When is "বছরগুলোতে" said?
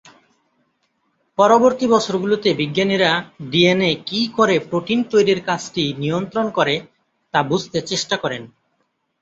1.87-2.49